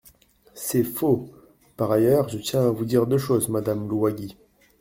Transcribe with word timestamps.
C’est 0.55 0.83
faux! 0.83 1.29
Par 1.77 1.91
ailleurs, 1.91 2.27
je 2.27 2.39
tiens 2.39 2.63
à 2.63 2.71
vous 2.71 2.85
dire 2.85 3.05
deux 3.05 3.19
choses, 3.19 3.49
madame 3.49 3.87
Louwagie. 3.87 4.35